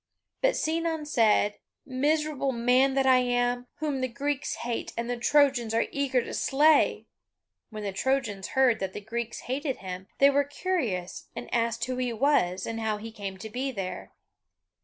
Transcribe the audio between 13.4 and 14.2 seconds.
be there.